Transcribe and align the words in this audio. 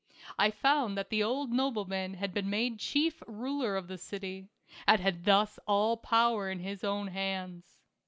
I 0.39 0.49
found 0.49 0.97
that 0.97 1.11
the 1.11 1.21
old 1.21 1.51
nobleman 1.51 2.15
had 2.15 2.33
been 2.33 2.49
made 2.49 2.79
chief 2.79 3.21
ruler 3.27 3.77
of 3.77 3.87
the 3.87 3.99
city, 3.99 4.47
and 4.87 4.99
had 4.99 5.25
thus 5.25 5.59
all 5.67 5.95
power 5.95 6.49
in 6.49 6.57
his 6.57 6.83
own 6.83 7.09
hands. 7.09 7.77